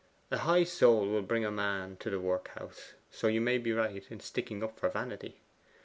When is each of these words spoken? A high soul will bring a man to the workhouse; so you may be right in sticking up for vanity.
A 0.31 0.39
high 0.39 0.63
soul 0.63 1.07
will 1.09 1.21
bring 1.21 1.45
a 1.45 1.51
man 1.51 1.95
to 1.97 2.09
the 2.09 2.19
workhouse; 2.19 2.95
so 3.11 3.27
you 3.27 3.39
may 3.39 3.59
be 3.59 3.71
right 3.71 4.03
in 4.09 4.19
sticking 4.19 4.63
up 4.63 4.79
for 4.79 4.89
vanity. 4.89 5.41